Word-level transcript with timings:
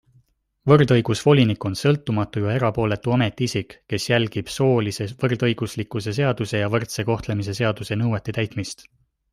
Võrdõigusvolinik 0.69 1.67
on 1.69 1.75
sõltumatu 1.81 2.43
ja 2.45 2.55
erapooletu 2.61 3.13
ametiisik, 3.17 3.77
kes 3.93 4.09
jälgib 4.13 4.51
soolise 4.55 5.09
võrdõiguslikkuse 5.25 6.17
seaduse 6.21 6.65
ja 6.65 6.73
võrdse 6.77 7.09
kohtlemise 7.13 7.59
seaduse 7.63 8.01
nõuete 8.05 8.39
täitmist. 8.41 8.87